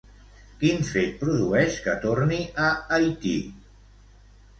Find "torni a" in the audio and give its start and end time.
2.05-2.71